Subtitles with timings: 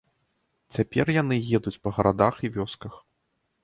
[0.77, 2.93] Цяпер яны едуць па гарадах і вёсках.